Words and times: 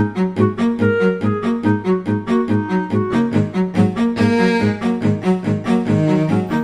thank 0.00 0.38
you 0.38 0.59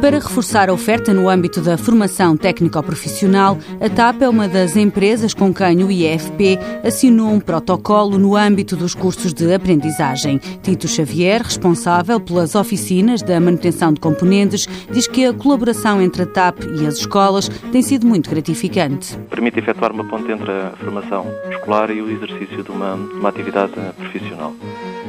Para 0.07 0.21
reforçar 0.21 0.71
a 0.71 0.73
oferta 0.73 1.13
no 1.13 1.29
âmbito 1.29 1.61
da 1.61 1.77
formação 1.77 2.37
técnico-profissional, 2.37 3.59
a 3.81 3.89
TAP 3.91 4.23
é 4.23 4.29
uma 4.29 4.47
das 4.47 4.77
empresas 4.77 5.35
com 5.35 5.53
quem 5.53 5.83
o 5.83 5.91
IFP 5.91 6.61
assinou 6.85 7.31
um 7.31 7.41
protocolo 7.41 8.17
no 8.17 8.37
âmbito 8.37 8.77
dos 8.77 8.95
cursos 8.95 9.35
de 9.35 9.53
aprendizagem. 9.53 10.39
Tito 10.63 10.87
Xavier, 10.87 11.43
responsável 11.43 12.21
pelas 12.21 12.55
oficinas 12.55 13.21
da 13.21 13.41
manutenção 13.41 13.93
de 13.93 13.99
componentes, 13.99 14.69
diz 14.93 15.09
que 15.09 15.27
a 15.27 15.35
colaboração 15.35 16.01
entre 16.01 16.23
a 16.23 16.27
TAP 16.27 16.61
e 16.81 16.87
as 16.87 16.99
escolas 16.99 17.49
tem 17.73 17.83
sido 17.83 18.07
muito 18.07 18.31
gratificante. 18.31 19.19
Permite 19.29 19.59
efetuar 19.59 19.91
uma 19.91 20.05
ponte 20.05 20.31
entre 20.31 20.53
a 20.53 20.71
formação 20.79 21.27
escolar 21.51 21.91
e 21.91 22.01
o 22.01 22.09
exercício 22.09 22.63
de 22.63 22.71
uma, 22.71 22.95
uma 22.95 23.29
atividade 23.29 23.73
profissional. 23.97 24.55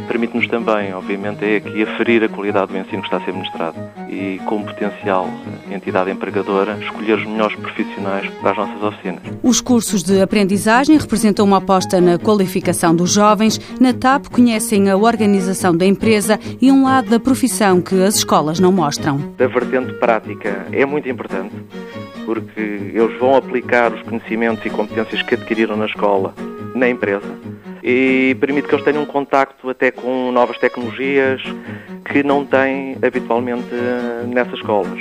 Permite-nos 0.08 0.48
também, 0.48 0.94
obviamente, 0.94 1.44
é 1.44 1.58
aqui 1.58 1.84
aferir 1.84 2.24
a 2.24 2.30
qualidade 2.30 2.72
do 2.72 2.78
ensino 2.78 3.02
que 3.02 3.08
está 3.08 3.18
a 3.18 3.26
ser 3.26 3.34
ministrado 3.34 3.78
e, 4.10 4.40
como 4.46 4.66
potencial 4.88 5.30
entidade 5.70 6.12
empregadora, 6.12 6.78
escolher 6.82 7.18
os 7.18 7.26
melhores 7.26 7.56
profissionais 7.58 8.30
para 8.42 8.52
as 8.52 8.58
nossas 8.58 8.84
oficinas. 8.84 9.22
Os 9.44 9.62
cursos 9.62 10.04
de 10.04 10.22
aprendizagem 10.22 10.98
representam 10.98 11.46
uma 11.46 11.58
aposta 11.58 12.00
na 12.00 12.18
qualificação 12.18 12.96
dos 12.96 13.12
jovens. 13.12 13.60
Na 13.80 13.94
TAP 13.94 14.28
conhecem 14.28 14.90
a 14.90 14.96
organização 14.96 15.76
da 15.76 15.86
empresa 15.86 16.40
e 16.62 16.72
um 16.72 16.84
lado 16.84 17.10
da 17.10 17.20
profissão 17.20 17.82
que 17.82 18.02
as 18.02 18.16
escolas 18.16 18.60
não 18.60 18.72
mostram. 18.72 19.34
A 19.40 19.48
vertente 19.48 19.94
prática 19.94 20.66
é 20.72 20.86
muito 20.86 21.10
importante 21.10 21.54
porque 22.26 22.60
eles 22.60 23.18
vão 23.20 23.36
aplicar 23.36 23.94
os 23.94 24.02
conhecimentos 24.02 24.66
e 24.66 24.70
competências 24.70 25.22
que 25.22 25.36
adquiriram 25.36 25.78
na 25.78 25.86
escola 25.86 26.34
na 26.76 26.90
empresa 26.90 27.28
e 27.82 28.36
permite 28.40 28.68
que 28.68 28.76
eles 28.76 28.84
tenham 28.84 29.04
um 29.04 29.06
contacto 29.06 29.70
até 29.70 29.92
com 29.92 30.30
novas 30.32 30.58
tecnologias 30.58 31.42
que 32.12 32.24
não 32.24 32.46
têm 32.46 32.98
habitualmente 33.06 33.68
eh, 33.72 34.24
nessas 34.28 34.56
escolas. 34.56 35.00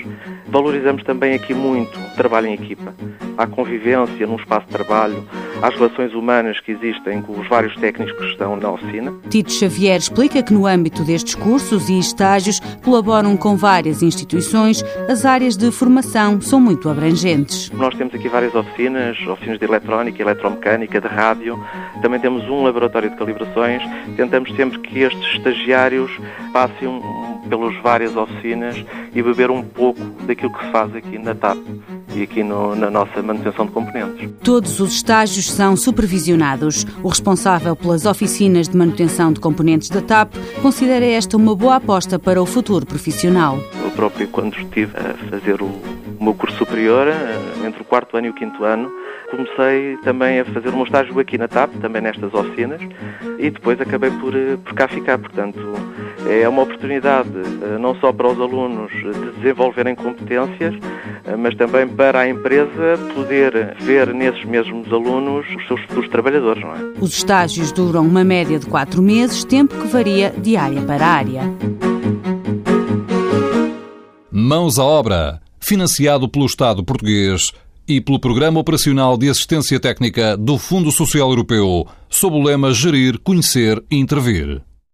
Valorizamos 0.49 1.03
também 1.05 1.35
aqui 1.35 1.55
muito 1.55 1.99
o 1.99 2.17
trabalho 2.17 2.49
em 2.49 2.55
equipa, 2.55 2.95
a 3.37 3.47
convivência 3.47 4.27
num 4.27 4.37
espaço 4.37 4.67
de 4.67 4.73
trabalho, 4.73 5.25
as 5.63 5.75
relações 5.75 6.15
humanas 6.15 6.61
que 6.61 6.73
existem 6.73 7.23
com 7.23 7.39
os 7.39 7.49
vários 7.49 7.75
técnicos 7.77 8.17
que 8.17 8.31
estão 8.31 8.57
na 8.57 8.71
oficina. 8.71 9.13
Tito 9.29 9.53
Xavier 9.53 9.97
explica 9.97 10.43
que 10.43 10.53
no 10.53 10.67
âmbito 10.67 11.05
destes 11.05 11.35
cursos 11.35 11.89
e 11.89 11.99
estágios 11.99 12.61
colaboram 12.85 13.37
com 13.37 13.57
várias 13.57 14.03
instituições, 14.03 14.85
as 15.09 15.25
áreas 15.25 15.57
de 15.57 15.71
formação 15.71 16.41
são 16.41 16.61
muito 16.61 16.89
abrangentes. 16.89 17.71
Nós 17.71 17.95
temos 17.95 18.15
aqui 18.15 18.29
várias 18.29 18.55
oficinas, 18.55 19.19
oficinas 19.27 19.59
de 19.59 19.65
eletrónica, 19.65 20.23
eletromecânica, 20.23 21.01
de 21.01 21.09
rádio, 21.09 21.59
também 22.03 22.21
temos 22.21 22.45
um 22.49 22.63
laboratório 22.63 23.11
de 23.11 23.17
calibrações, 23.17 23.83
tentamos 24.17 24.55
sempre 24.55 24.79
que 24.81 25.01
estes 25.01 25.35
estagiários 25.35 26.11
passem 26.53 27.01
pelas 27.49 27.75
várias 27.83 28.17
oficinas 28.17 28.77
e 29.15 29.23
beber 29.23 29.51
um 29.51 29.63
pouco 29.63 30.01
daquilo 30.27 30.53
que 30.53 30.65
se 30.65 30.71
faz 30.71 30.95
aqui 30.95 31.19
na 31.19 31.35
TAP 31.35 31.59
e 32.17 32.23
aqui 32.23 32.43
no, 32.43 32.75
na 32.75 32.91
nossa 32.91 33.23
manutenção 33.23 33.67
de 33.67 33.73
componentes. 33.73 34.31
Todos 34.43 34.81
os 34.81 34.95
estágios 34.95 35.51
são 35.51 35.77
supervisionados. 35.77 36.87
O 37.03 37.09
responsável 37.09 37.77
pelas 37.77 38.07
oficinas 38.07 38.69
de 38.69 38.77
manutenção 38.77 39.33
de 39.33 39.41
componentes 39.41 39.91
da 39.91 40.01
TAP 40.01 40.35
considera 40.63 41.05
esta 41.05 41.37
uma 41.37 41.55
boa 41.55 41.77
aposta 41.77 42.19
para 42.19 42.41
o 42.41 42.47
futuro 42.47 42.87
profissional. 42.87 43.59
Eu 43.83 43.91
próprio, 43.91 44.27
quando 44.29 44.57
estive 44.57 44.93
a 44.97 45.15
fazer 45.31 45.61
o 45.61 45.71
meu 46.21 46.35
curso 46.35 46.57
superior, 46.57 47.07
eh, 47.07 47.67
entre 47.67 47.83
o 47.83 47.85
quarto 47.85 48.17
ano 48.17 48.29
e 48.29 48.31
o 48.31 48.35
quinto 48.35 48.65
ano, 48.65 48.91
comecei 49.31 49.97
também 49.99 50.41
a 50.41 50.45
fazer 50.47 50.71
um 50.71 50.83
estágio 50.83 51.19
aqui 51.19 51.37
na 51.37 51.49
TAP, 51.49 51.75
também 51.81 52.01
nestas 52.01 52.33
oficinas, 52.33 52.81
e 53.39 53.51
depois 53.51 53.81
acabei 53.81 54.11
por, 54.11 54.35
eh, 54.35 54.57
por 54.65 54.75
cá 54.75 54.89
ficar. 54.89 55.19
Portanto, 55.19 55.61
é 56.29 56.49
uma 56.49 56.63
oportunidade 56.63 57.29
eh, 57.35 57.79
não 57.79 57.95
só 57.97 58.13
para 58.13 58.29
os 58.29 58.41
alunos 58.41 58.91
de 58.91 59.33
desenvolverem 59.37 59.95
competências, 59.95 60.75
eh, 61.25 61.37
mas 61.37 61.55
também 61.55 61.87
para 61.87 62.21
a 62.21 62.29
empresa 62.29 62.99
poder 63.15 63.77
ver 63.81 64.13
nesses 64.13 64.45
mesmos 64.45 64.93
alunos 64.93 65.47
os 65.57 65.67
seus 65.67 65.81
futuros 65.83 66.09
trabalhadores. 66.11 66.63
Não 66.63 66.75
é? 66.75 66.79
Os 67.01 67.17
estágios 67.17 67.73
duram 67.73 68.03
uma 68.03 68.25
média 68.25 68.59
de 68.59 68.67
quatro 68.67 69.03
meses, 69.03 69.45
tempo 69.45 69.75
que 69.77 69.87
varia 69.87 70.31
de 70.31 70.57
área 70.57 70.83
para 70.83 71.07
área. 71.07 71.43
Mãos 74.31 74.79
à 74.79 74.85
obra, 74.85 75.41
financiado 75.61 76.29
pelo 76.29 76.47
Estado 76.47 76.85
português 76.85 77.53
e 77.89 78.01
pelo 78.01 78.19
Programa 78.19 78.61
Operacional 78.61 79.17
de 79.17 79.29
Assistência 79.29 79.79
Técnica 79.79 80.37
do 80.37 80.59
Fundo 80.59 80.91
Social 80.91 81.31
Europeu, 81.31 81.87
sob 82.09 82.37
o 82.37 82.43
lema 82.43 82.73
Gerir, 82.73 83.19
Conhecer 83.21 83.83
e 83.91 83.97
Intervir. 83.97 84.61